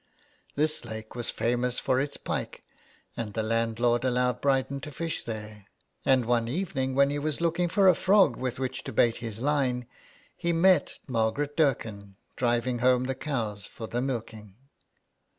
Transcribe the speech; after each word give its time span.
This 0.55 0.83
lake 0.83 1.13
was 1.13 1.29
famous 1.29 1.77
for 1.77 1.99
its 2.01 2.17
pike, 2.17 2.63
and 3.15 3.35
the 3.35 3.43
landlord 3.43 4.03
allowed 4.03 4.41
Bryden 4.41 4.81
to 4.81 4.91
fish 4.91 5.23
there, 5.23 5.67
and 6.03 6.25
one 6.25 6.47
evening 6.47 6.95
when 6.95 7.11
he 7.11 7.19
was 7.19 7.39
looking 7.39 7.69
for 7.69 7.87
a 7.87 7.93
frog 7.93 8.35
with 8.35 8.57
which 8.57 8.83
to 8.85 8.93
bait 8.93 9.17
his 9.17 9.39
line 9.39 9.85
he 10.35 10.53
met 10.53 10.97
Margaret 11.05 11.55
Dirken 11.55 12.15
driving 12.35 12.79
home 12.79 13.03
the 13.03 13.13
cows 13.13 13.63
for 13.67 13.85
the 13.85 14.01
milking. 14.01 14.55